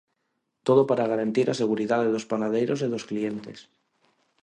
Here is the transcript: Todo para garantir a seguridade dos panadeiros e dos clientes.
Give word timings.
Todo 0.67 0.81
para 0.89 1.09
garantir 1.11 1.47
a 1.49 1.59
seguridade 1.61 2.11
dos 2.13 2.27
panadeiros 2.31 2.79
e 2.85 2.87
dos 2.93 3.03
clientes. 3.09 3.59